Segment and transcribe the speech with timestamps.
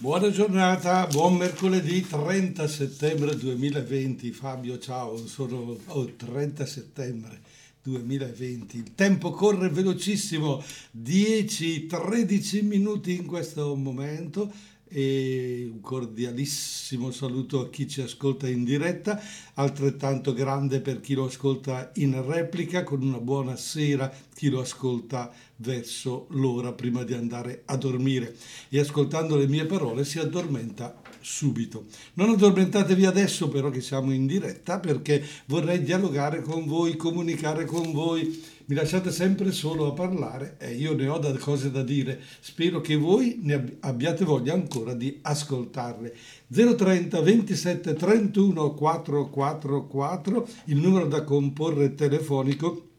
[0.00, 4.32] Buona giornata, buon mercoledì 30 settembre 2020.
[4.32, 7.38] Fabio, ciao, sono oh, 30 settembre
[7.82, 8.78] 2020.
[8.78, 10.64] Il tempo corre velocissimo,
[10.98, 14.50] 10-13 minuti in questo momento
[14.92, 19.22] e un cordialissimo saluto a chi ci ascolta in diretta,
[19.54, 25.32] altrettanto grande per chi lo ascolta in replica, con una buona sera chi lo ascolta
[25.56, 28.34] verso l'ora prima di andare a dormire.
[28.68, 31.86] E ascoltando le mie parole si addormenta subito.
[32.14, 37.92] Non addormentatevi adesso però che siamo in diretta perché vorrei dialogare con voi, comunicare con
[37.92, 42.20] voi mi lasciate sempre solo a parlare e io ne ho da cose da dire.
[42.38, 46.14] Spero che voi ne abbiate voglia ancora di ascoltarle.
[46.46, 52.89] 030 27 31 444, il numero da comporre telefonico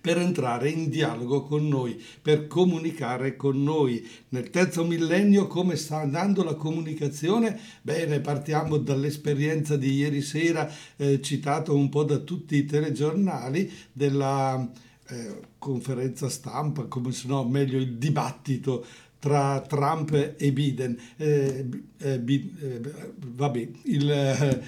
[0.00, 4.08] per entrare in dialogo con noi, per comunicare con noi.
[4.30, 7.58] Nel terzo millennio come sta andando la comunicazione?
[7.82, 14.70] Bene, partiamo dall'esperienza di ieri sera, eh, citato un po' da tutti i telegiornali, della
[15.08, 18.86] eh, conferenza stampa, come se no meglio il dibattito
[19.18, 20.98] tra Trump e Biden.
[21.16, 21.66] Eh,
[21.98, 22.80] eh, eh
[23.16, 24.62] vabbè, il, eh,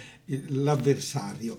[0.49, 1.59] l'avversario.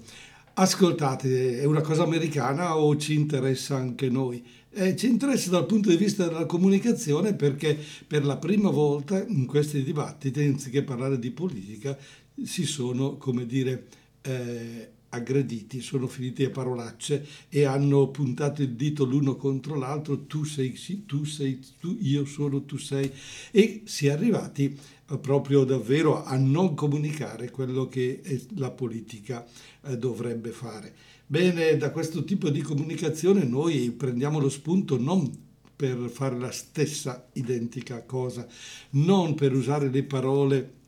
[0.55, 4.45] Ascoltate, è una cosa americana o ci interessa anche noi?
[4.69, 9.47] Eh, ci interessa dal punto di vista della comunicazione perché per la prima volta in
[9.47, 11.97] questi dibattiti, anziché parlare di politica,
[12.43, 13.87] si sono, come dire,
[14.21, 20.43] eh, aggrediti, sono finiti a parolacce e hanno puntato il dito l'uno contro l'altro, tu
[20.43, 23.11] sei sì, tu sei tu, io sono, tu sei,
[23.49, 24.77] e si è arrivati
[25.17, 28.21] proprio davvero a non comunicare quello che
[28.55, 29.45] la politica
[29.85, 30.93] eh, dovrebbe fare.
[31.25, 35.31] Bene, da questo tipo di comunicazione noi prendiamo lo spunto non
[35.75, 38.47] per fare la stessa identica cosa,
[38.91, 40.81] non per usare le parole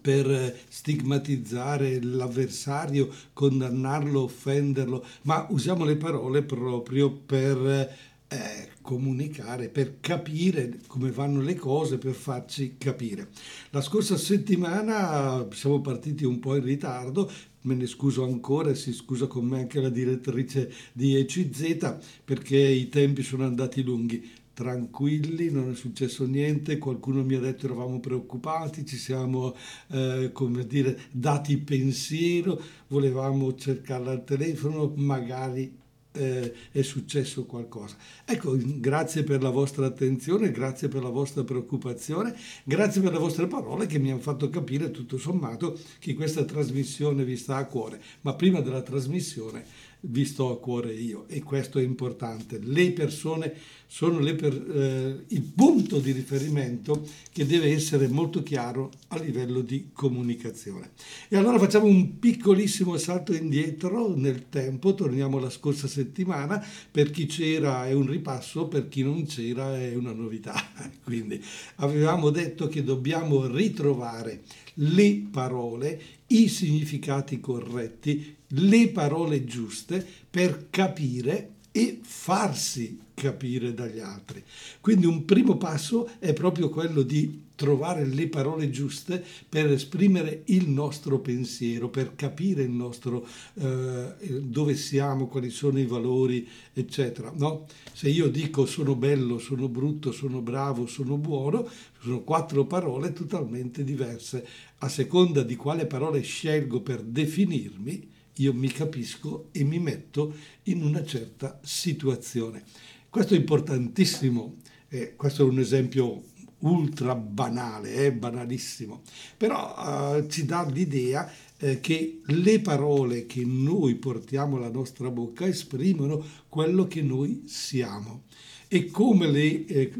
[0.00, 10.78] per stigmatizzare l'avversario, condannarlo, offenderlo, ma usiamo le parole proprio per eh, comunicare, per capire
[10.86, 13.28] come vanno le cose, per farci capire.
[13.70, 17.30] La scorsa settimana siamo partiti un po' in ritardo,
[17.62, 22.58] me ne scuso ancora e si scusa con me anche la direttrice di ECZ perché
[22.58, 28.00] i tempi sono andati lunghi tranquilli, non è successo niente, qualcuno mi ha detto eravamo
[28.00, 29.54] preoccupati, ci siamo,
[29.88, 35.80] eh, come dire, dati pensiero, volevamo cercarla al telefono, magari
[36.12, 37.96] eh, è successo qualcosa.
[38.24, 42.34] Ecco, grazie per la vostra attenzione, grazie per la vostra preoccupazione,
[42.64, 47.24] grazie per le vostre parole che mi hanno fatto capire tutto sommato che questa trasmissione
[47.24, 49.64] vi sta a cuore, ma prima della trasmissione
[50.04, 52.58] vi sto a cuore io e questo è importante.
[52.60, 53.54] Le persone
[53.94, 59.90] sono per, eh, il punto di riferimento che deve essere molto chiaro a livello di
[59.92, 60.92] comunicazione.
[61.28, 67.26] E allora facciamo un piccolissimo salto indietro nel tempo, torniamo alla scorsa settimana, per chi
[67.26, 70.54] c'era è un ripasso, per chi non c'era è una novità.
[71.04, 71.38] Quindi
[71.76, 74.40] avevamo detto che dobbiamo ritrovare
[74.76, 84.42] le parole, i significati corretti, le parole giuste per capire e farsi capire dagli altri.
[84.80, 90.68] Quindi un primo passo è proprio quello di trovare le parole giuste per esprimere il
[90.68, 97.32] nostro pensiero, per capire il nostro eh, dove siamo, quali sono i valori, eccetera.
[97.34, 97.66] No?
[97.92, 101.68] Se io dico sono bello, sono brutto, sono bravo, sono buono,
[102.00, 104.44] sono quattro parole totalmente diverse.
[104.78, 110.34] A seconda di quale parole scelgo per definirmi, io mi capisco e mi metto
[110.64, 112.62] in una certa situazione.
[113.08, 114.56] Questo è importantissimo,
[114.88, 116.24] eh, questo è un esempio
[116.60, 119.02] ultra banale, eh, banalissimo,
[119.36, 125.46] però eh, ci dà l'idea eh, che le parole che noi portiamo alla nostra bocca
[125.46, 128.24] esprimono quello che noi siamo
[128.68, 129.92] e come le eh,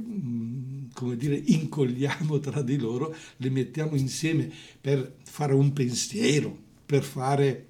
[0.93, 4.51] come dire, incolliamo tra di loro, le mettiamo insieme
[4.81, 7.67] per fare un pensiero, per fare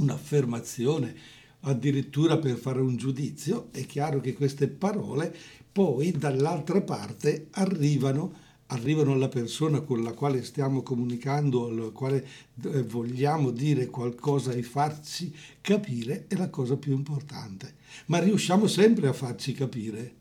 [0.00, 1.14] un'affermazione,
[1.60, 5.34] addirittura per fare un giudizio, è chiaro che queste parole
[5.72, 12.26] poi dall'altra parte arrivano arrivano alla persona con la quale stiamo comunicando, alla quale
[12.62, 17.74] eh, vogliamo dire qualcosa e farci capire, è la cosa più importante.
[18.06, 20.18] Ma riusciamo sempre a farci capire?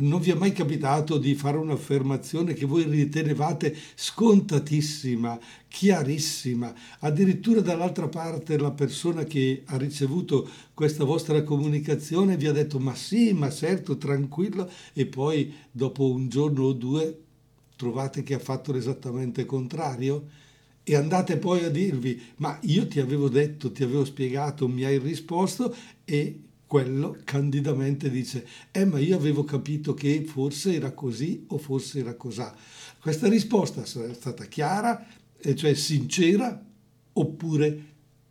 [0.00, 5.38] Non vi è mai capitato di fare un'affermazione che voi ritenevate scontatissima,
[5.68, 12.78] chiarissima, addirittura dall'altra parte la persona che ha ricevuto questa vostra comunicazione vi ha detto
[12.78, 17.18] ma sì, ma certo, tranquillo, e poi dopo un giorno o due
[17.76, 20.26] trovate che ha fatto l'esattamente contrario?
[20.82, 24.98] E andate poi a dirvi, ma io ti avevo detto, ti avevo spiegato, mi hai
[24.98, 25.74] risposto
[26.04, 31.98] e quello candidamente dice, eh ma io avevo capito che forse era così o forse
[31.98, 32.56] era cosà.
[33.00, 35.04] Questa risposta è stata chiara,
[35.56, 36.64] cioè sincera,
[37.14, 37.84] oppure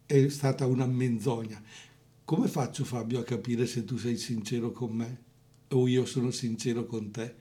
[0.05, 1.61] è stata una menzogna.
[2.23, 5.23] Come faccio Fabio a capire se tu sei sincero con me
[5.71, 7.35] o io sono sincero con te?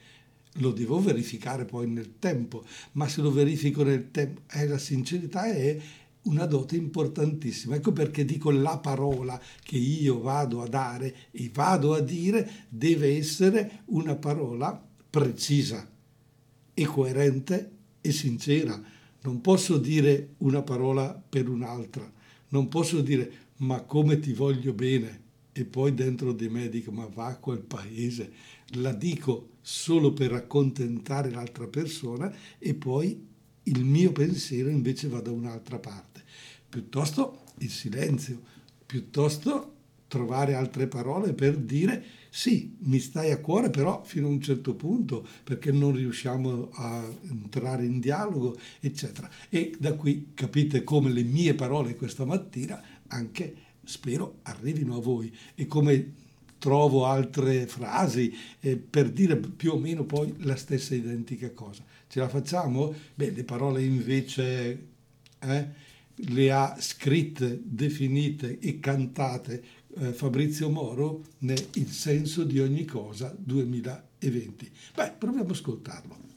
[0.55, 5.47] Lo devo verificare poi nel tempo, ma se lo verifico nel tempo, eh, la sincerità
[5.47, 5.79] è
[6.29, 7.77] una dote importantissima.
[7.77, 13.17] Ecco perché dico la parola che io vado a dare e vado a dire deve
[13.17, 14.81] essere una parola
[15.11, 15.89] precisa
[16.75, 17.71] e coerente
[18.01, 18.81] e sincera.
[19.23, 22.17] Non posso dire una parola per un'altra
[22.49, 27.07] non posso dire ma come ti voglio bene e poi dentro di me dico ma
[27.07, 28.33] va a quel paese,
[28.75, 33.27] la dico solo per accontentare l'altra persona e poi
[33.69, 36.23] il mio pensiero invece va da un'altra parte.
[36.69, 38.41] Piuttosto il silenzio,
[38.85, 39.75] piuttosto
[40.09, 44.75] trovare altre parole per dire sì, mi stai a cuore, però fino a un certo
[44.75, 49.29] punto, perché non riusciamo a entrare in dialogo, eccetera.
[49.49, 53.55] E da qui capite come le mie parole questa mattina anche
[53.85, 56.13] spero arrivino a voi e come
[56.59, 61.83] trovo altre frasi eh, per dire più o meno poi la stessa identica cosa.
[62.09, 62.95] Ce la facciamo?
[63.15, 64.87] Beh, le parole invece
[65.41, 65.69] eh,
[66.15, 69.63] le ha scritte, definite e cantate
[69.99, 74.71] eh, Fabrizio Moro nel Il senso di ogni cosa 2020.
[74.95, 76.28] Beh, proviamo ad ascoltarlo.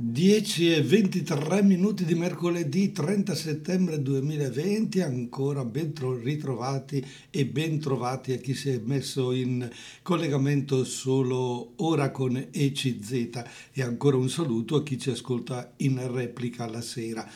[0.00, 5.92] 10 e 23 minuti di mercoledì 30 settembre 2020, ancora ben
[6.22, 9.68] ritrovati e ben trovati a chi si è messo in
[10.02, 13.42] collegamento solo ora con ECZ
[13.72, 17.28] e ancora un saluto a chi ci ascolta in replica la sera.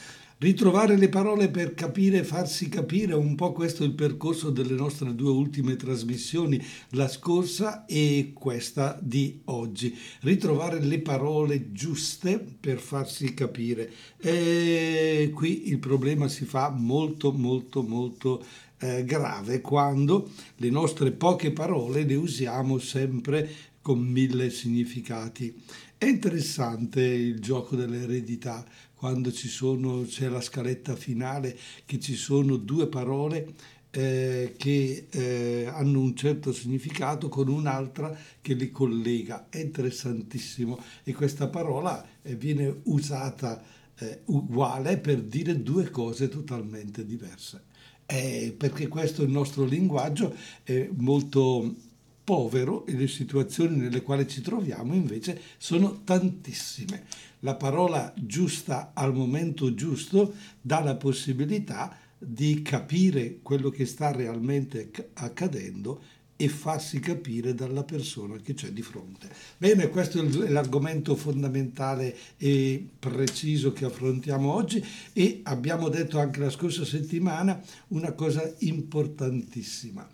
[0.42, 4.74] Ritrovare le parole per capire e farsi capire, un po' questo è il percorso delle
[4.74, 6.60] nostre due ultime trasmissioni,
[6.90, 9.96] la scorsa e questa di oggi.
[10.22, 13.88] Ritrovare le parole giuste per farsi capire.
[14.18, 18.44] E qui il problema si fa molto molto molto
[18.78, 23.48] eh, grave quando le nostre poche parole le usiamo sempre
[23.80, 25.54] con mille significati.
[25.96, 28.64] È interessante il gioco dell'eredità
[29.02, 33.52] quando sono, c'è la scaletta finale, che ci sono due parole
[33.90, 39.48] eh, che eh, hanno un certo significato con un'altra che li collega.
[39.48, 43.60] È interessantissimo e questa parola eh, viene usata
[43.98, 47.64] eh, uguale per dire due cose totalmente diverse.
[48.06, 50.32] Eh, perché questo è il nostro linguaggio,
[50.62, 51.74] è molto
[52.22, 57.30] povero e le situazioni nelle quali ci troviamo invece sono tantissime.
[57.44, 64.90] La parola giusta al momento giusto dà la possibilità di capire quello che sta realmente
[65.14, 66.00] accadendo
[66.36, 69.28] e farsi capire dalla persona che c'è di fronte.
[69.58, 76.50] Bene, questo è l'argomento fondamentale e preciso che affrontiamo oggi e abbiamo detto anche la
[76.50, 80.08] scorsa settimana una cosa importantissima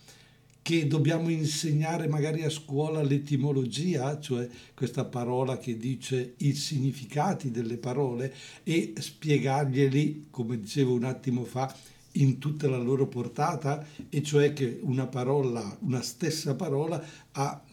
[0.68, 7.78] che dobbiamo insegnare magari a scuola l'etimologia, cioè questa parola che dice i significati delle
[7.78, 8.34] parole
[8.64, 11.74] e spiegarglieli, come dicevo un attimo fa,
[12.12, 17.64] in tutta la loro portata, e cioè che una parola, una stessa parola ha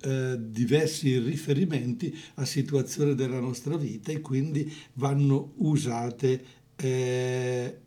[0.00, 7.78] eh, diversi riferimenti a situazioni della nostra vita e quindi vanno usate eh,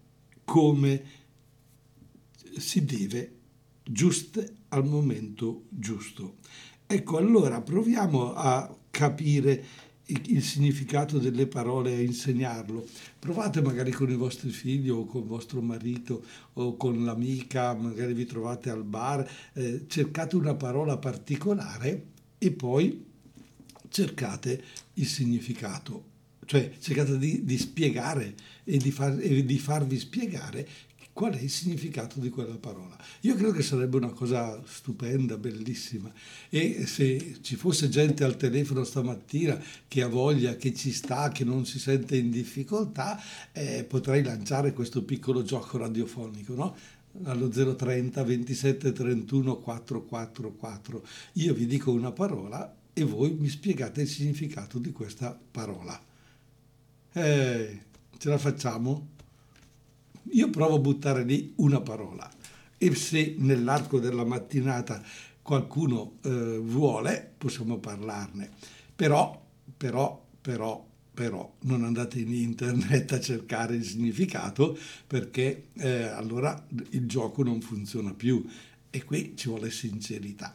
[0.46, 1.03] come
[2.55, 3.41] si deve
[3.83, 6.37] giuste al momento giusto.
[6.85, 9.65] Ecco, allora proviamo a capire
[10.05, 12.85] il significato delle parole a insegnarlo.
[13.17, 16.23] Provate magari con i vostri figli o con vostro marito
[16.53, 23.05] o con l'amica, magari vi trovate al bar, eh, cercate una parola particolare e poi
[23.89, 24.63] cercate
[24.95, 26.03] il significato,
[26.45, 30.67] cioè cercate di, di spiegare e di, far, e di farvi spiegare
[31.13, 32.98] qual è il significato di quella parola.
[33.22, 36.12] Io credo che sarebbe una cosa stupenda, bellissima
[36.50, 41.43] e se ci fosse gente al telefono stamattina che ha voglia, che ci sta, che
[41.43, 46.75] non si sente in difficoltà, eh, potrei lanciare questo piccolo gioco radiofonico, no?
[47.25, 51.05] allo 030 27 31 444.
[51.34, 56.01] Io vi dico una parola e voi mi spiegate il significato di questa parola.
[57.13, 57.82] Eh,
[58.17, 59.12] ce la facciamo?
[60.32, 62.30] Io provo a buttare lì una parola
[62.77, 65.01] e se nell'arco della mattinata
[65.42, 68.50] qualcuno eh, vuole possiamo parlarne.
[68.96, 69.42] Però,
[69.77, 74.75] però, però però non andate in internet a cercare il significato
[75.06, 78.44] perché eh, allora il gioco non funziona più
[78.95, 80.53] e qui ci vuole sincerità.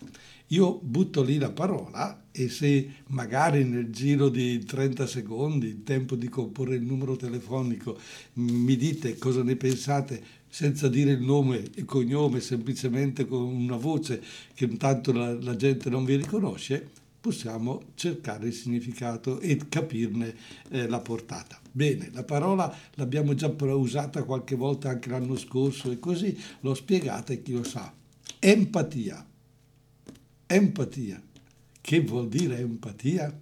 [0.52, 6.14] Io butto lì la parola e se magari nel giro di 30 secondi, il tempo
[6.14, 7.98] di comporre il numero telefonico,
[8.34, 14.22] mi dite cosa ne pensate senza dire il nome e cognome, semplicemente con una voce
[14.54, 16.88] che intanto la, la gente non vi riconosce,
[17.20, 20.32] possiamo cercare il significato e capirne
[20.70, 21.58] eh, la portata.
[21.72, 27.32] Bene, la parola l'abbiamo già usata qualche volta anche l'anno scorso e così l'ho spiegata
[27.32, 27.97] e chi lo sa.
[28.40, 29.26] Empatia.
[30.46, 31.20] Empatia.
[31.80, 33.36] Che vuol dire empatia?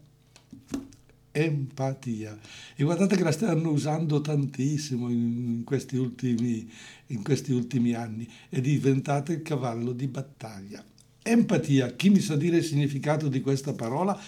[1.33, 2.39] Empatia.
[2.75, 6.71] E guardate che la stanno usando tantissimo in questi ultimi,
[7.09, 8.27] in questi ultimi anni.
[8.49, 10.83] È diventata il cavallo di battaglia.
[11.23, 11.95] Empatia.
[11.95, 14.19] Chi mi sa dire il significato di questa parola?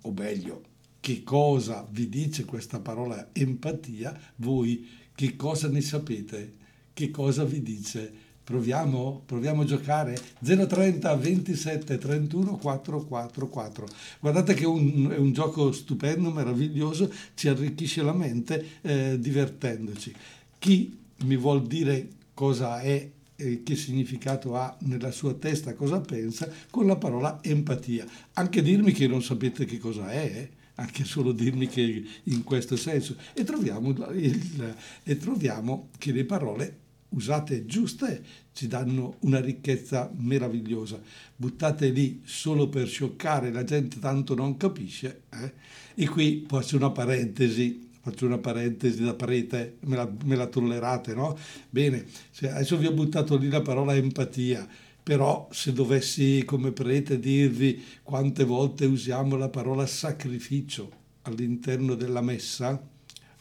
[0.00, 0.62] O meglio,
[0.98, 4.18] che cosa vi dice questa parola empatia?
[4.36, 6.54] Voi che cosa ne sapete?
[6.92, 8.28] Che cosa vi dice?
[8.50, 9.22] Proviamo?
[9.26, 10.18] Proviamo a giocare?
[10.40, 13.86] 030 27 31 444.
[14.18, 20.12] Guardate che un, è un gioco stupendo, meraviglioso, ci arricchisce la mente eh, divertendoci.
[20.58, 26.50] Chi mi vuol dire cosa è eh, che significato ha nella sua testa, cosa pensa,
[26.72, 28.04] con la parola empatia.
[28.32, 30.50] Anche dirmi che non sapete che cosa è, eh?
[30.74, 33.14] anche solo dirmi che in questo senso.
[33.32, 36.79] E troviamo, il, e troviamo che le parole
[37.10, 41.00] usate giuste ci danno una ricchezza meravigliosa.
[41.34, 45.22] Buttate lì solo per scioccare, la gente tanto non capisce.
[45.30, 45.52] Eh?
[45.94, 51.14] E qui faccio una parentesi, faccio una parentesi da prete, me la, me la tollerate,
[51.14, 51.36] no?
[51.68, 52.06] Bene,
[52.42, 54.66] adesso vi ho buttato lì la parola empatia,
[55.02, 62.88] però se dovessi come prete dirvi quante volte usiamo la parola sacrificio all'interno della messa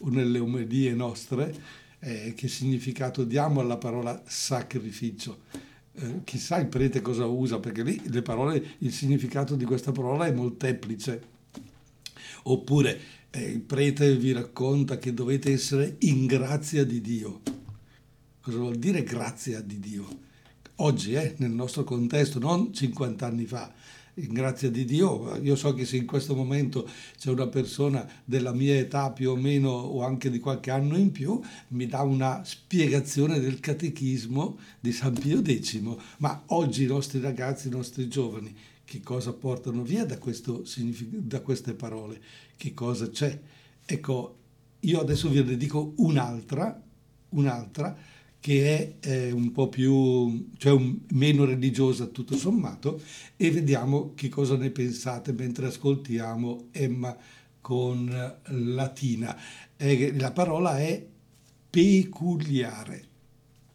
[0.02, 1.54] o nelle omelie nostre,
[2.00, 5.40] eh, che significato diamo alla parola sacrificio.
[5.94, 10.26] Eh, chissà il prete cosa usa, perché lì le parole, il significato di questa parola
[10.26, 11.38] è molteplice.
[12.44, 13.00] Oppure
[13.32, 17.42] eh, il prete vi racconta che dovete essere in grazia di Dio.
[18.42, 20.28] Cosa vuol dire grazia di Dio?
[20.82, 23.72] Oggi, nel nostro contesto, non 50 anni fa
[24.26, 28.54] in grazia di Dio, io so che se in questo momento c'è una persona della
[28.54, 32.42] mia età più o meno o anche di qualche anno in più, mi dà una
[32.44, 35.82] spiegazione del catechismo di San Pio X,
[36.18, 41.42] ma oggi i nostri ragazzi, i nostri giovani, che cosa portano via da, questo, da
[41.42, 42.22] queste parole?
[42.58, 43.40] Che cosa c'è?
[43.86, 44.38] Ecco,
[44.82, 46.82] io adesso ve ne dico un'altra,
[47.30, 47.98] un'altra
[48.40, 53.02] che è eh, un po' più, cioè un, meno religiosa tutto sommato,
[53.36, 57.16] e vediamo che cosa ne pensate mentre ascoltiamo Emma
[57.60, 59.38] con Latina.
[59.76, 61.06] Eh, la parola è
[61.70, 63.04] peculiare,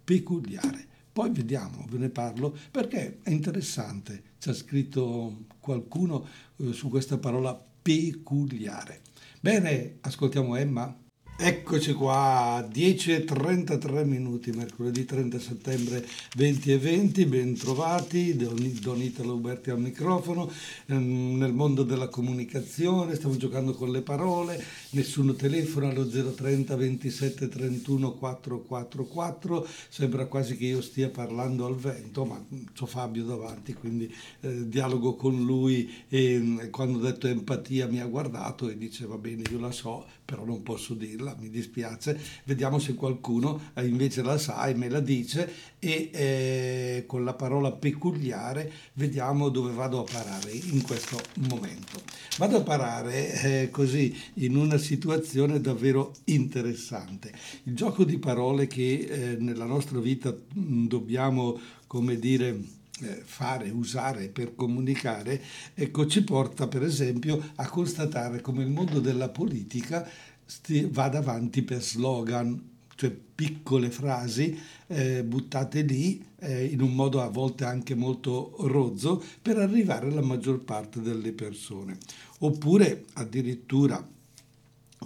[0.02, 0.92] peculiare.
[1.12, 4.32] Poi vediamo, ve ne parlo, perché è interessante.
[4.40, 9.02] C'è scritto qualcuno eh, su questa parola peculiare.
[9.40, 11.03] Bene, ascoltiamo Emma.
[11.36, 20.48] Eccoci qua, 10.33 minuti, mercoledì 30 settembre 2020, ben trovati, Don Italo Uberti al microfono,
[20.86, 27.48] ehm, nel mondo della comunicazione, stiamo giocando con le parole, nessuno telefona allo 030 27
[27.48, 32.40] 31 444, sembra quasi che io stia parlando al vento, ma
[32.78, 34.08] ho Fabio davanti, quindi
[34.40, 35.92] eh, dialogo con lui.
[36.08, 39.72] E mm, quando ho detto empatia mi ha guardato e dice va bene, io la
[39.72, 44.74] so, però non posso dirla, mi dispiace, vediamo se qualcuno eh, invece la sa e
[44.74, 50.82] me la dice e eh, con la parola peculiare vediamo dove vado a parare in
[50.82, 52.02] questo momento.
[52.36, 57.32] Vado a parare eh, così in una situazione davvero interessante.
[57.64, 62.60] Il gioco di parole che eh, nella nostra vita mh, mm, dobbiamo, come dire,
[63.00, 65.42] eh, fare, usare per comunicare,
[65.74, 70.08] ecco, ci porta per esempio a constatare come il mondo della politica
[70.44, 77.20] sti, vada avanti per slogan, cioè piccole frasi eh, buttate lì eh, in un modo
[77.20, 81.98] a volte anche molto rozzo per arrivare alla maggior parte delle persone.
[82.40, 84.06] Oppure addirittura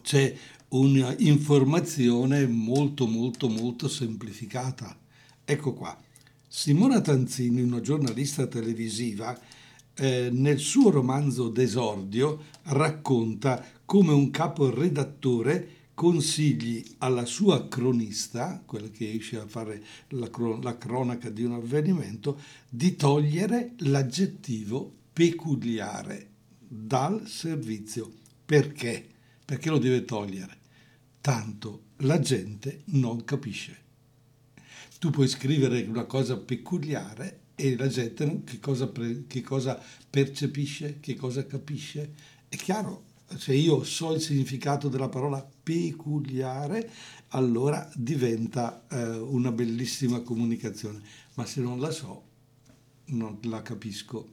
[0.02, 0.34] c'è
[0.68, 4.96] un'informazione molto molto molto semplificata.
[5.44, 5.98] Ecco qua.
[6.46, 9.38] Simona Tanzini, una giornalista televisiva,
[9.94, 19.12] eh, nel suo romanzo D'esordio racconta come un caporedattore consigli alla sua cronista, quella che
[19.12, 27.26] esce a fare la, cron- la cronaca di un avvenimento, di togliere l'aggettivo peculiare dal
[27.26, 28.12] servizio.
[28.44, 29.08] Perché?
[29.42, 30.58] Perché lo deve togliere?
[31.22, 33.84] Tanto la gente non capisce.
[34.98, 38.92] Tu puoi scrivere una cosa peculiare e la gente che cosa,
[39.26, 42.36] che cosa percepisce, che cosa capisce.
[42.50, 46.90] È chiaro, se io so il significato della parola peculiare,
[47.28, 51.00] allora diventa eh, una bellissima comunicazione,
[51.34, 52.22] ma se non la so,
[53.06, 54.30] non la capisco.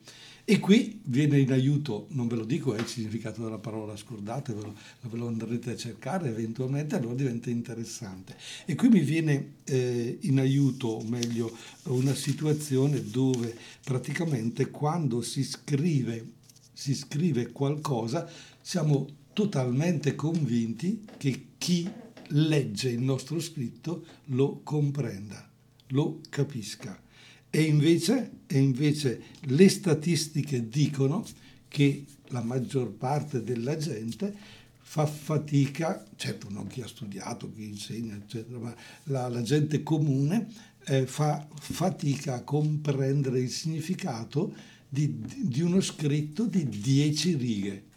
[0.47, 4.75] E qui viene in aiuto, non ve lo dico, è il significato della parola, scordatevelo,
[5.01, 8.37] ve lo andrete a cercare eventualmente, allora diventa interessante.
[8.65, 11.51] E qui mi viene eh, in aiuto, o meglio,
[11.85, 16.33] una situazione dove praticamente quando si scrive,
[16.71, 18.29] si scrive qualcosa,
[18.67, 21.87] siamo totalmente convinti che chi
[22.29, 25.47] legge il nostro scritto lo comprenda,
[25.89, 26.99] lo capisca.
[27.47, 31.23] E invece, e invece le statistiche dicono
[31.67, 34.35] che la maggior parte della gente
[34.79, 40.47] fa fatica, certo non chi ha studiato, chi insegna, eccetera, ma la, la gente comune
[40.85, 44.55] eh, fa fatica a comprendere il significato
[44.89, 47.93] di, di uno scritto di dieci righe.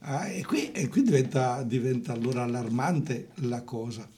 [0.00, 4.08] Ah, e, qui, e qui diventa, diventa allora allarmante la cosa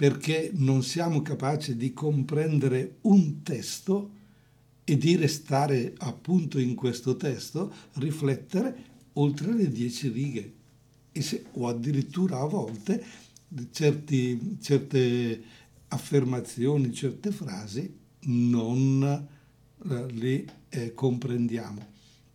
[0.00, 4.12] perché non siamo capaci di comprendere un testo
[4.82, 10.54] e di restare appunto in questo testo, riflettere oltre le dieci righe
[11.12, 13.04] se, o addirittura a volte
[13.72, 15.42] certi, certe
[15.88, 21.89] affermazioni, certe frasi non eh, le eh, comprendiamo.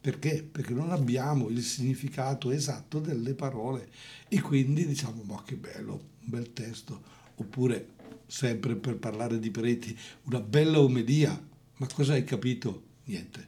[0.06, 0.44] Perché?
[0.44, 3.90] Perché non abbiamo il significato esatto delle parole
[4.28, 7.02] e quindi diciamo ma che bello, un bel testo,
[7.34, 7.88] oppure
[8.28, 11.32] sempre per parlare di preti, una bella omelia.
[11.78, 12.84] Ma cosa hai capito?
[13.06, 13.48] Niente.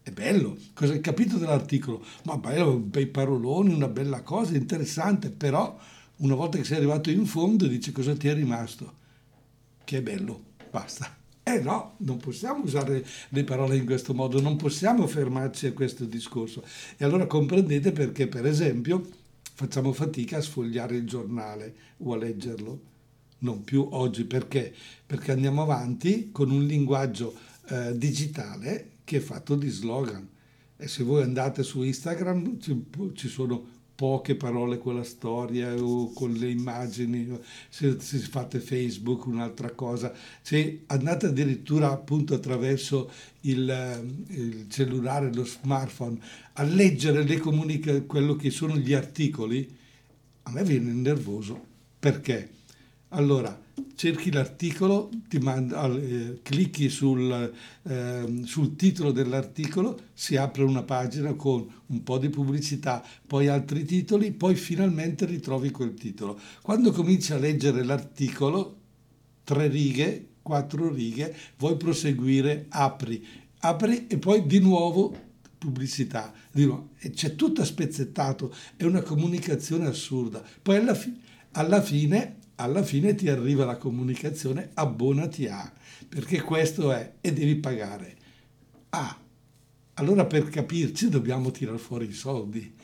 [0.00, 2.02] È bello, cosa hai capito dell'articolo?
[2.24, 5.78] Ma bello, bei paroloni, una bella cosa, interessante, però
[6.16, 8.94] una volta che sei arrivato in fondo dici cosa ti è rimasto?
[9.84, 11.24] Che è bello, basta.
[11.48, 16.04] Eh no, non possiamo usare le parole in questo modo, non possiamo fermarci a questo
[16.04, 16.64] discorso.
[16.96, 19.08] E allora comprendete perché, per esempio,
[19.54, 22.80] facciamo fatica a sfogliare il giornale o a leggerlo
[23.38, 24.74] non più oggi perché?
[25.04, 27.34] Perché andiamo avanti con un linguaggio
[27.68, 30.28] eh, digitale che è fatto di slogan.
[30.76, 36.12] E se voi andate su Instagram ci, ci sono poche parole con la storia o
[36.12, 37.36] con le immagini,
[37.68, 45.44] se, se fate Facebook un'altra cosa, se andate addirittura appunto attraverso il, il cellulare, lo
[45.44, 46.18] smartphone,
[46.52, 49.74] a leggere le comunica- quello che sono gli articoli,
[50.42, 51.58] a me viene nervoso.
[51.98, 52.55] Perché?
[53.10, 53.56] Allora,
[53.94, 57.52] cerchi l'articolo, ti manda, eh, clicchi sul,
[57.84, 63.84] eh, sul, titolo dell'articolo, si apre una pagina con un po' di pubblicità, poi altri
[63.84, 66.38] titoli, poi finalmente ritrovi quel titolo.
[66.62, 68.76] Quando cominci a leggere l'articolo,
[69.44, 73.24] tre righe, quattro righe, vuoi proseguire, apri,
[73.58, 75.14] apri e poi di nuovo
[75.56, 76.32] pubblicità.
[76.52, 80.42] E c'è tutto spezzettato, è una comunicazione assurda.
[80.60, 81.16] Poi alla, fi-
[81.52, 85.70] alla fine alla fine ti arriva la comunicazione abbonati a,
[86.08, 88.16] perché questo è e devi pagare.
[88.90, 89.18] Ah,
[89.94, 92.74] allora per capirci dobbiamo tirare fuori i soldi.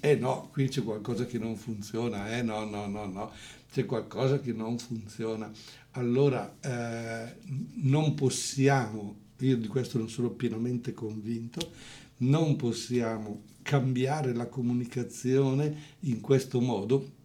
[0.00, 3.30] Eh no, qui c'è qualcosa che non funziona, eh no, no, no, no,
[3.72, 5.50] c'è qualcosa che non funziona.
[5.92, 7.36] Allora eh,
[7.82, 11.70] non possiamo, io di questo non sono pienamente convinto,
[12.18, 17.20] non possiamo cambiare la comunicazione in questo modo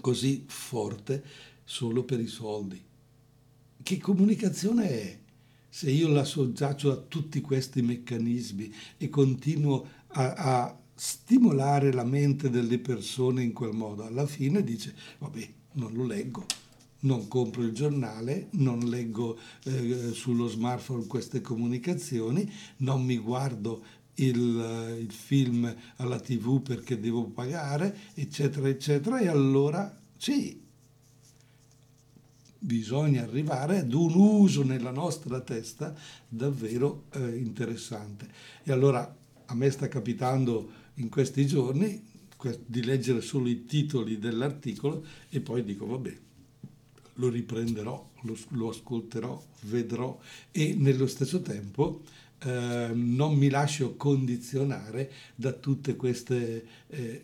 [0.00, 1.22] così forte
[1.64, 2.82] solo per i soldi.
[3.82, 5.18] Che comunicazione è?
[5.68, 12.50] Se io la soggiaccio a tutti questi meccanismi e continuo a, a stimolare la mente
[12.50, 16.46] delle persone in quel modo, alla fine dice, vabbè, non lo leggo,
[17.00, 23.84] non compro il giornale, non leggo eh, sullo smartphone queste comunicazioni, non mi guardo
[24.18, 30.60] il, il, film alla tv perché devo pagare, eccetera, eccetera, e allora sì,
[32.58, 35.94] bisogna arrivare ad un uso nella nostra testa
[36.28, 38.28] davvero eh, interessante.
[38.62, 42.06] E allora a me sta capitando in questi giorni
[42.66, 46.16] di leggere solo i titoli dell'articolo e poi dico vabbè,
[47.14, 50.18] lo riprenderò, lo, lo ascolterò, vedrò
[50.52, 52.02] e nello stesso tempo
[52.40, 57.22] eh, non mi lascio condizionare da tutte queste eh,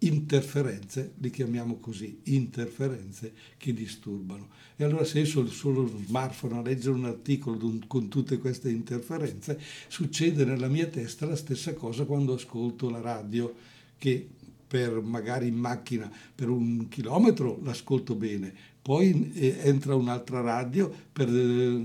[0.00, 4.48] interferenze, li chiamiamo così, interferenze che disturbano.
[4.76, 9.60] E allora se io solo uno smartphone a leggere un articolo con tutte queste interferenze,
[9.88, 13.54] succede nella mia testa la stessa cosa quando ascolto la radio,
[13.98, 14.26] che
[14.66, 21.28] per magari in macchina per un chilometro l'ascolto bene, poi eh, entra un'altra radio per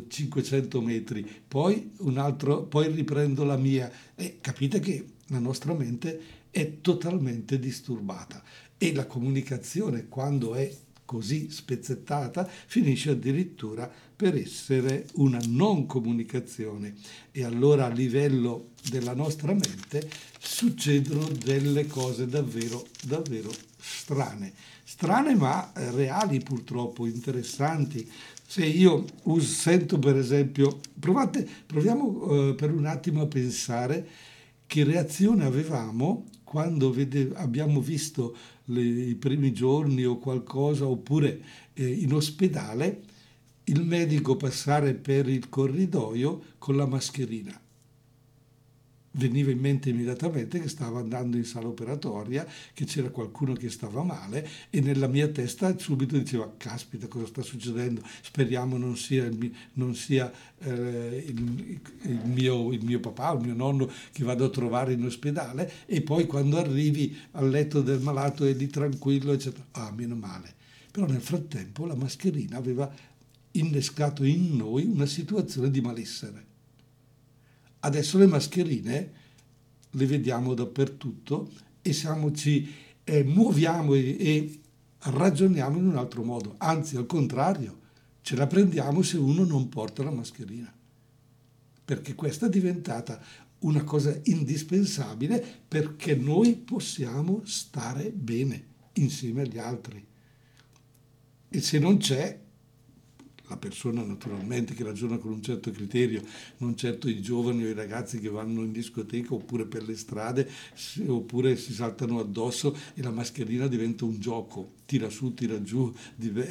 [0.07, 3.91] 500 eh, metri, poi, altro, poi riprendo la mia.
[4.15, 8.41] E capite che la nostra mente è totalmente disturbata
[8.77, 10.71] e la comunicazione quando è
[11.05, 16.95] così spezzettata finisce addirittura per essere una non comunicazione.
[17.31, 24.53] E allora a livello della nostra mente succedono delle cose davvero davvero strane.
[24.83, 28.09] Strane ma reali purtroppo interessanti.
[28.47, 29.05] Se io
[29.39, 34.07] sento per esempio provate proviamo eh, per un attimo a pensare
[34.67, 38.33] che reazione avevamo quando vede, abbiamo visto
[38.67, 41.41] le, i primi giorni o qualcosa, oppure
[41.73, 43.01] eh, in ospedale,
[43.65, 47.59] il medico passare per il corridoio con la mascherina
[49.15, 54.03] veniva in mente immediatamente che stavo andando in sala operatoria, che c'era qualcuno che stava
[54.03, 59.53] male e nella mia testa subito diceva caspita cosa sta succedendo, speriamo non sia, il,
[59.73, 64.45] non sia eh, il, il, mio, il mio papà o il mio nonno che vado
[64.45, 69.31] a trovare in ospedale e poi quando arrivi al letto del malato è lì tranquillo
[69.31, 70.53] eccetera, ah meno male.
[70.91, 72.93] Però nel frattempo la mascherina aveva
[73.51, 76.53] innescato in noi una situazione di malessere
[77.85, 79.11] Adesso le mascherine
[79.91, 81.51] le vediamo dappertutto
[81.83, 82.67] e siamo, ci
[83.03, 84.59] eh, muoviamo e, e
[84.97, 87.79] ragioniamo in un altro modo, anzi al contrario,
[88.21, 90.73] ce la prendiamo se uno non porta la mascherina,
[91.85, 93.21] perché questa è diventata
[93.59, 100.03] una cosa indispensabile perché noi possiamo stare bene insieme agli altri.
[101.49, 102.44] E se non c'è,
[103.47, 106.21] la persona naturalmente che ragiona con un certo criterio,
[106.57, 110.49] non certo i giovani o i ragazzi che vanno in discoteca oppure per le strade
[111.07, 115.93] oppure si saltano addosso e la mascherina diventa un gioco, tira su, tira giù,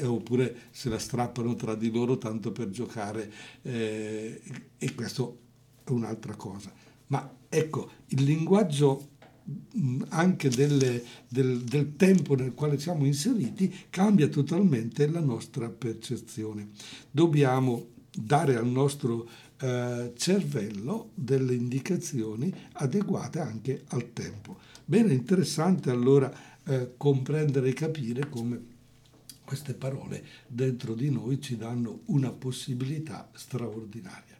[0.02, 4.40] oppure se la strappano tra di loro tanto per giocare eh,
[4.78, 5.38] e questo
[5.85, 6.72] è un'altra cosa.
[7.07, 9.11] Ma ecco, il linguaggio
[10.09, 16.70] anche delle, del, del, tempo nel quale siamo inseriti cambia totalmente la nostra percezione.
[17.11, 19.28] Dobbiamo dare al nostro
[19.59, 24.59] eh, cervello delle indicazioni adeguate anche al tempo.
[24.85, 26.33] Bene, interessante allora
[26.64, 28.72] eh, comprendere e capire come
[29.44, 34.34] queste parole dentro di noi ci danno una possibilità straordinaria.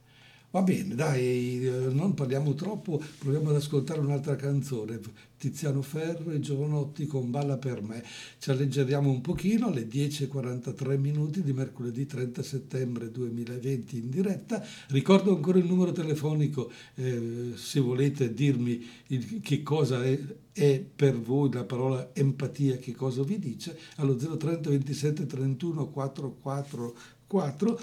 [0.55, 5.01] Va bene, dai, eh, non parliamo troppo, proviamo ad ascoltare un'altra canzone.
[5.37, 8.05] Tiziano Ferro e Giovanotti con Balla per me.
[8.39, 14.65] Ci alleggeriamo un pochino alle 10.43 minuti di mercoledì 30 settembre 2020 in diretta.
[14.91, 20.19] Ricordo ancora il numero telefonico eh, se volete dirmi il, che cosa è,
[20.53, 26.97] è, per voi la parola empatia, che cosa vi dice, allo 030 27 31 44
[27.35, 27.81] 4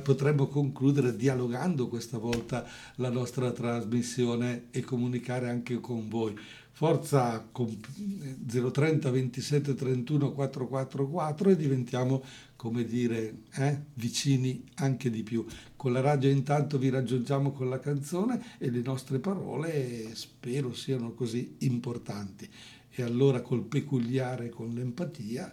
[0.00, 2.64] potremmo concludere dialogando questa volta
[2.96, 6.38] la nostra trasmissione e comunicare anche con voi.
[6.70, 12.22] Forza 030 27 31 444 e diventiamo,
[12.54, 15.44] come dire, eh, vicini anche di più.
[15.74, 21.12] Con la radio intanto vi raggiungiamo con la canzone e le nostre parole spero siano
[21.12, 22.48] così importanti.
[22.90, 25.52] E allora col peculiare, con l'empatia,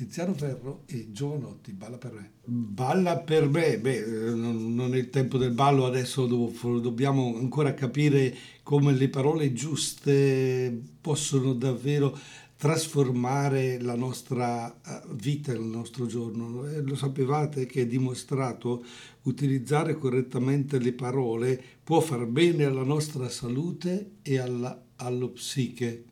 [0.00, 2.30] Tiziano Ferro e Giovanotti, Balla per me.
[2.42, 8.94] Balla per me, beh, non è il tempo del ballo, adesso dobbiamo ancora capire come
[8.94, 12.18] le parole giuste possono davvero
[12.56, 16.66] trasformare la nostra eh, vita, il nostro giorno.
[16.66, 18.82] Eh, lo sapevate che è dimostrato
[19.24, 26.04] utilizzare correttamente le parole può far bene alla nostra salute e alla, allo psiche.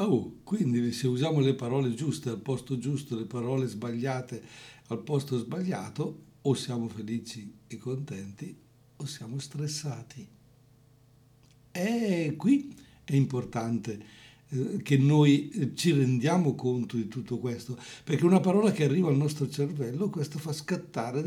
[0.00, 4.42] Oh, quindi se usiamo le parole giuste al posto giusto, le parole sbagliate
[4.86, 8.56] al posto sbagliato, o siamo felici e contenti
[8.96, 10.26] o siamo stressati.
[11.70, 14.02] E qui è importante
[14.48, 19.08] eh, che noi eh, ci rendiamo conto di tutto questo, perché una parola che arriva
[19.10, 21.22] al nostro cervello, questo fa scattare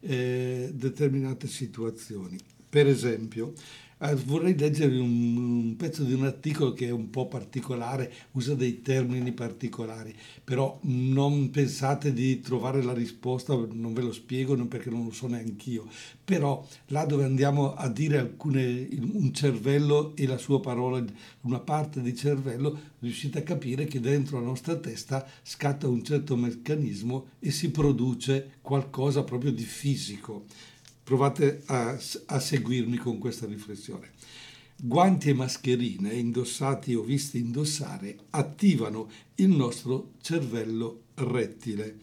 [0.00, 2.38] eh, determinate situazioni.
[2.68, 3.54] Per esempio,
[4.02, 8.54] Eh, vorrei leggere un, un, pezzo di un articolo che è un po' particolare, usa
[8.54, 14.88] dei termini particolari, però non pensate di trovare la risposta, non ve lo spiego perché
[14.88, 15.86] non lo so neanch'io,
[16.24, 21.04] però là dove andiamo a dire alcune, un cervello e la sua parola,
[21.42, 26.36] una parte di cervello, riuscite a capire che dentro la nostra testa scatta un certo
[26.36, 30.46] meccanismo e si produce qualcosa proprio di fisico.
[31.10, 34.10] Provate a, a seguirmi con questa riflessione.
[34.76, 41.98] Guanti e mascherine indossati o visti indossare attivano il nostro cervello rettile.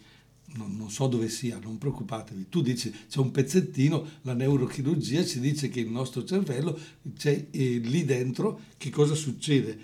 [0.56, 2.48] Non, non, so dove sia, non preoccupatevi.
[2.50, 6.78] Tu dici c'è un pezzettino, la neurochirurgia ci dice che il nostro cervello
[7.16, 9.80] c'è eh, lì dentro, che cosa succede?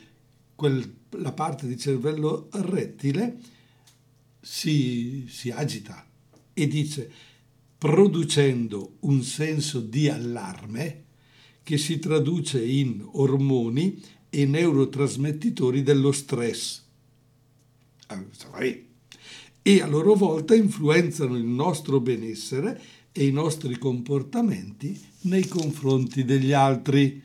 [0.53, 3.39] Quel, la parte di cervello rettile
[4.41, 6.05] si, si agita
[6.51, 7.31] e dice
[7.83, 11.03] producendo un senso di allarme
[11.63, 16.81] che si traduce in ormoni e neurotrasmettitori dello stress.
[18.07, 18.23] Ah,
[19.61, 26.53] e a loro volta influenzano il nostro benessere e i nostri comportamenti nei confronti degli
[26.53, 27.21] altri.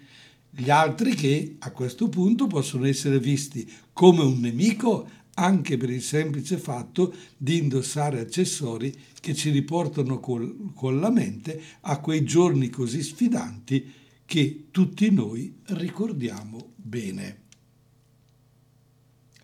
[0.50, 6.02] Gli altri che a questo punto possono essere visti come un nemico anche per il
[6.02, 12.68] semplice fatto di indossare accessori che ci riportano col, con la mente a quei giorni
[12.70, 13.92] così sfidanti
[14.26, 17.42] che tutti noi ricordiamo bene.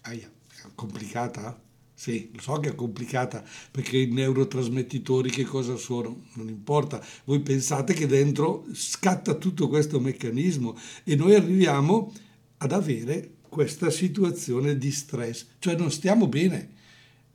[0.02, 0.30] Aia,
[0.74, 1.62] complicata?
[1.94, 6.24] Sì, lo so che è complicata perché i neurotrasmettitori che cosa sono?
[6.34, 12.12] Non importa, voi pensate che dentro scatta tutto questo meccanismo e noi arriviamo
[12.58, 16.72] ad avere questa situazione di stress, cioè non stiamo bene.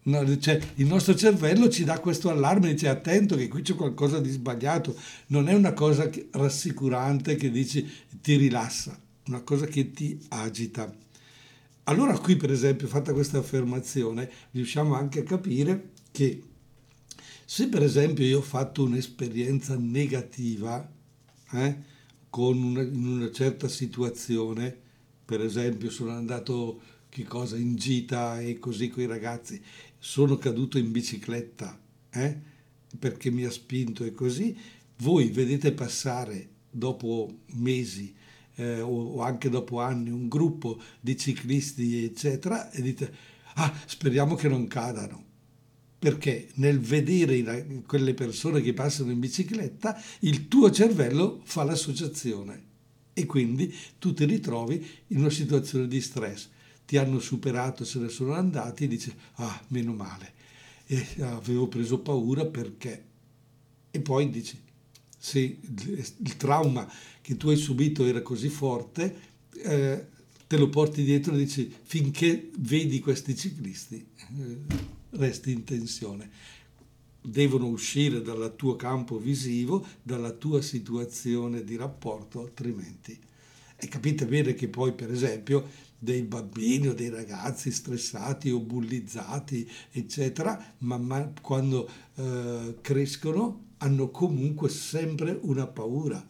[0.02, 4.20] No, cioè, il nostro cervello ci dà questo allarme, dice attento che qui c'è qualcosa
[4.20, 4.94] di sbagliato,
[5.28, 7.88] non è una cosa rassicurante che dici
[8.22, 10.94] ti rilassa, una cosa che ti agita.
[11.84, 16.44] Allora qui per esempio, fatta questa affermazione, riusciamo anche a capire che
[17.46, 20.86] se per esempio io ho fatto un'esperienza negativa
[21.52, 21.78] eh,
[22.30, 24.88] una, in una certa situazione,
[25.30, 29.62] per esempio sono andato che cosa, in gita e così con i ragazzi,
[30.00, 32.40] sono caduto in bicicletta eh,
[32.98, 34.58] perché mi ha spinto e così,
[34.98, 38.12] voi vedete passare dopo mesi
[38.56, 43.14] eh, o, o anche dopo anni un gruppo di ciclisti eccetera e dite
[43.54, 45.26] ah speriamo che non cadano.
[46.00, 52.69] Perché nel vedere quelle persone che passano in bicicletta il tuo cervello fa l'associazione
[53.14, 56.48] e quindi tu ti ritrovi in una situazione di stress.
[56.86, 60.34] Ti hanno superato, se ne sono andati e dici, ah, meno male,
[60.86, 63.06] e avevo preso paura perché...
[63.92, 64.58] E poi dici,
[65.18, 66.92] se il trauma
[67.22, 69.16] che tu hai subito era così forte,
[69.52, 70.06] eh,
[70.48, 74.58] te lo porti dietro e dici, finché vedi questi ciclisti, eh,
[75.12, 76.30] resti in tensione
[77.22, 83.18] devono uscire dal tuo campo visivo, dalla tua situazione di rapporto, altrimenti.
[83.76, 89.70] E capite bene che poi, per esempio, dei bambini o dei ragazzi stressati o bullizzati,
[89.92, 96.26] eccetera, man quando eh, crescono hanno comunque sempre una paura.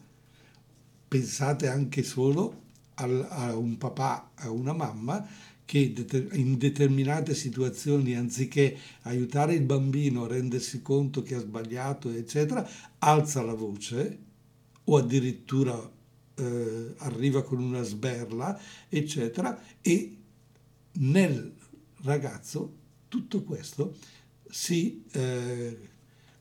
[1.08, 5.26] Pensate anche solo a un papà, a una mamma
[5.70, 5.94] che
[6.32, 13.40] in determinate situazioni, anziché aiutare il bambino a rendersi conto che ha sbagliato, eccetera, alza
[13.42, 14.18] la voce
[14.82, 15.80] o addirittura
[16.34, 20.16] eh, arriva con una sberla, eccetera, e
[20.94, 21.54] nel
[22.02, 22.74] ragazzo
[23.06, 23.94] tutto questo
[24.48, 25.78] si eh,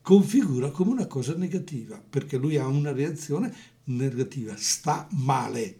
[0.01, 5.79] configura come una cosa negativa, perché lui ha una reazione negativa, sta male.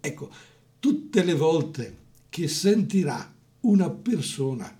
[0.00, 0.28] Ecco,
[0.80, 2.00] tutte le volte
[2.32, 4.74] che sentirà una persona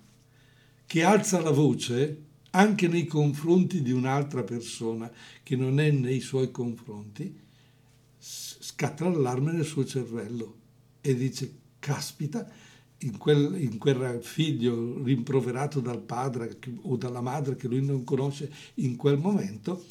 [0.86, 5.12] che alza la voce anche nei confronti di un'altra persona
[5.42, 7.38] che non è nei suoi confronti,
[8.18, 10.56] scatta l'allarme nel suo cervello
[11.02, 12.50] e dice, caspita,
[13.00, 18.50] in quel, in quel, figlio rimproverato dal padre o dalla madre che lui non conosce
[18.76, 19.84] in quel momento,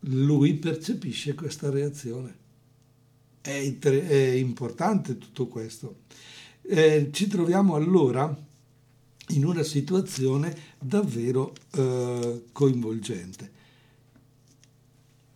[0.00, 2.36] lui percepisce questa reazione.
[3.40, 6.08] È, è importante tutto questo
[6.70, 8.32] eh, ci troviamo allora
[9.30, 13.58] in una situazione davvero eh, coinvolgente.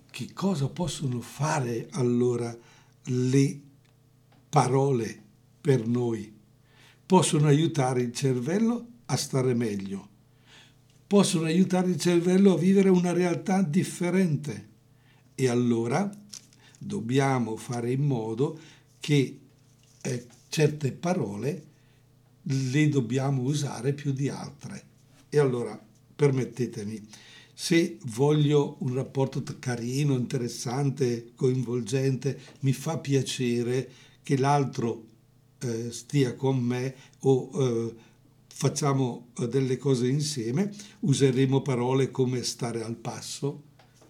[0.08, 2.56] Che cosa possono fare allora
[3.06, 3.60] le
[4.48, 5.22] parole
[5.60, 6.32] per noi?
[7.04, 10.08] Possono aiutare il cervello a stare meglio,
[11.06, 14.68] possono aiutare il cervello a vivere una realtà differente
[15.34, 16.08] e allora
[16.78, 18.56] dobbiamo fare in modo
[19.00, 19.38] che
[20.00, 21.64] eh, certe parole
[22.42, 24.84] le dobbiamo usare più di altre.
[25.28, 25.76] E allora,
[26.14, 27.04] permettetemi,
[27.52, 33.90] se voglio un rapporto carino, interessante, coinvolgente, mi fa piacere
[34.22, 35.06] che l'altro
[35.58, 37.94] eh, stia con me o eh,
[38.46, 43.62] facciamo eh, delle cose insieme, useremo parole come stare al passo,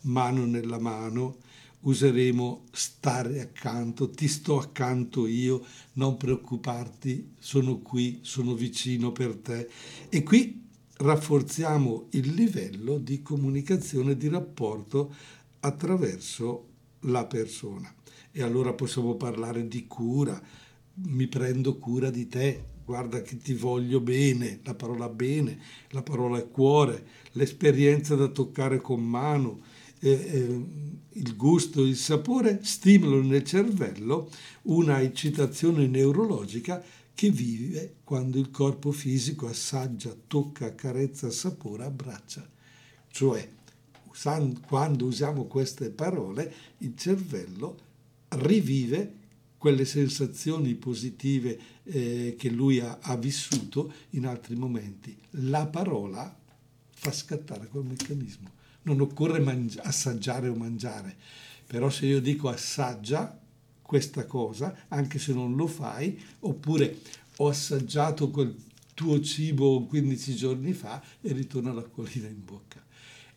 [0.02, 1.38] mano nella mano,
[1.84, 9.68] useremo stare accanto, ti sto accanto io, non preoccuparti, sono qui, sono vicino per te.
[10.08, 10.62] E qui
[10.96, 15.14] rafforziamo il livello di comunicazione, di rapporto
[15.60, 16.68] attraverso
[17.00, 17.92] la persona.
[18.30, 20.40] E allora possiamo parlare di cura,
[20.94, 25.58] mi prendo cura di te, guarda che ti voglio bene, la parola bene,
[25.90, 29.60] la parola cuore, l'esperienza da toccare con mano,
[30.12, 30.66] eh,
[31.16, 34.30] il gusto, il sapore stimolano nel cervello
[34.62, 36.82] una eccitazione neurologica
[37.14, 42.46] che vive quando il corpo fisico assaggia, tocca, carezza, sapora, abbraccia.
[43.08, 43.48] Cioè,
[44.66, 47.78] quando usiamo queste parole, il cervello
[48.28, 49.22] rivive
[49.56, 55.16] quelle sensazioni positive eh, che lui ha, ha vissuto in altri momenti.
[55.30, 56.36] La parola
[56.90, 58.62] fa scattare quel meccanismo.
[58.84, 61.14] Non occorre mangi- assaggiare o mangiare,
[61.66, 63.38] però se io dico assaggia
[63.82, 66.98] questa cosa, anche se non lo fai, oppure
[67.36, 68.54] ho assaggiato quel
[68.94, 72.82] tuo cibo 15 giorni fa e ritorna l'acquolina in bocca.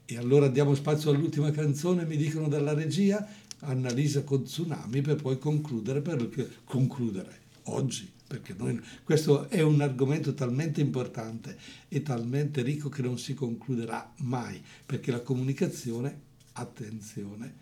[0.05, 3.27] E allora diamo spazio all'ultima canzone, mi dicono dalla regia,
[3.60, 6.29] Annalisa con Tsunami per poi concludere, per
[6.63, 13.17] concludere oggi, perché noi, questo è un argomento talmente importante e talmente ricco che non
[13.17, 16.21] si concluderà mai, perché la comunicazione,
[16.53, 17.55] attenzione,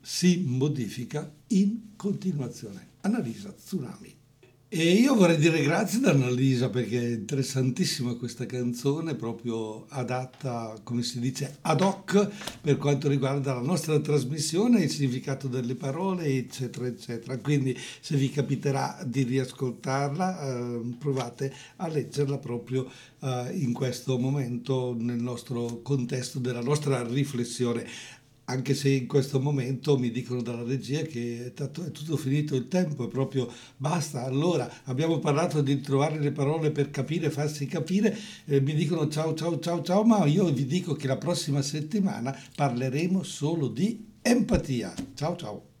[0.00, 2.88] si modifica in continuazione.
[3.00, 4.22] Annalisa Tsunami.
[4.76, 11.04] E io vorrei dire grazie ad Annalisa perché è interessantissima questa canzone, proprio adatta, come
[11.04, 12.28] si dice, ad hoc
[12.60, 17.38] per quanto riguarda la nostra trasmissione, il significato delle parole, eccetera, eccetera.
[17.38, 24.92] Quindi se vi capiterà di riascoltarla, eh, provate a leggerla proprio eh, in questo momento
[24.98, 27.86] nel nostro contesto della nostra riflessione
[28.46, 33.04] anche se in questo momento mi dicono dalla regia che è, tutto, finito il tempo,
[33.04, 34.24] è proprio basta.
[34.24, 39.34] Allora abbiamo parlato di trovare le parole per capire, farsi capire, eh, mi dicono ciao
[39.34, 44.94] ciao ciao ciao, ma io vi dico che la prossima settimana parleremo solo di empatia.
[45.14, 45.72] Ciao ciao.